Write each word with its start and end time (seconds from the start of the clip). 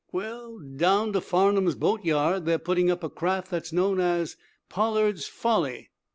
"Well, 0.11 0.57
down 0.57 1.13
to 1.13 1.21
Farnum's 1.21 1.75
boatyard 1.75 2.45
they're 2.45 2.57
putting 2.57 2.89
up 2.89 3.03
a 3.03 3.09
craft 3.11 3.51
that's 3.51 3.71
known 3.71 3.99
as 3.99 4.35
'Pollard's 4.67 5.27
Folly.'" 5.27 5.91